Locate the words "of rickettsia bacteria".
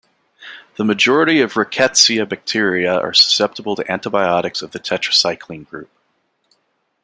1.41-2.91